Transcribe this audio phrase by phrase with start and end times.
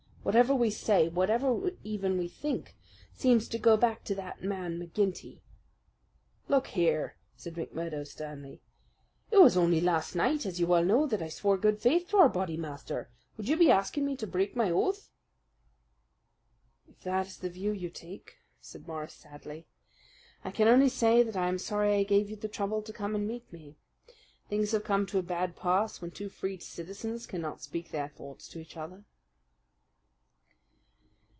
[0.23, 1.15] "Whatever we say, even
[2.13, 2.75] what we think,
[3.11, 5.39] seems to go back to that man McGinty."
[6.47, 8.61] "Look here!" said McMurdo sternly.
[9.31, 12.17] "It was only last night, as you know well, that I swore good faith to
[12.17, 13.09] our Bodymaster.
[13.35, 15.09] Would you be asking me to break my oath?"
[16.87, 19.65] "If that is the view you take," said Morris sadly,
[20.45, 23.15] "I can only say that I am sorry I gave you the trouble to come
[23.15, 23.75] and meet me.
[24.49, 28.47] Things have come to a bad pass when two free citizens cannot speak their thoughts
[28.49, 29.03] to each other."